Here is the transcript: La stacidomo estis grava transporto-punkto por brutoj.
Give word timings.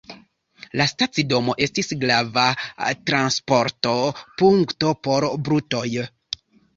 La 0.79 0.85
stacidomo 0.91 1.53
estis 1.65 1.91
grava 2.03 2.45
transporto-punkto 3.09 4.95
por 5.09 5.29
brutoj. 5.49 5.85